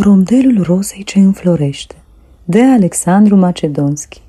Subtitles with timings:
[0.00, 1.94] Rondelul rozei ce înflorește
[2.44, 4.22] de Alexandru Macedonski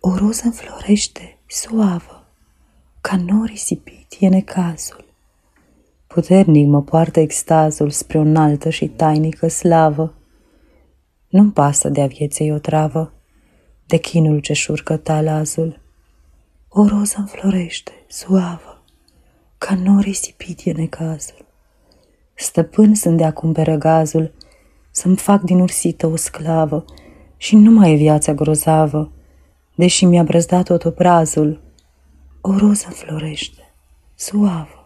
[0.00, 2.26] O roză înflorește, suavă,
[3.00, 5.04] ca nori risipit e necazul.
[6.06, 10.14] Puternic mă poartă extazul spre o înaltă și tainică slavă.
[11.28, 13.12] Nu-mi pasă de-a vieței o travă,
[13.86, 15.80] de chinul ce șurcă talazul.
[16.68, 18.82] O roză înflorește, suavă,
[19.58, 21.45] ca nori risipit e necazul.
[22.36, 24.32] Stăpân sunt de acum pe răgazul,
[24.90, 26.84] să-mi fac din ursită o sclavă
[27.36, 29.12] și nu mai e viața grozavă,
[29.74, 31.60] deși mi-a brăzdat tot obrazul.
[32.40, 33.74] O roză florește,
[34.14, 34.85] suavă.